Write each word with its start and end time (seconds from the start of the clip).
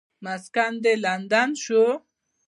مسکن 0.25 0.71
دې 0.83 0.93
لندن 1.05 1.49
شو. 1.63 1.83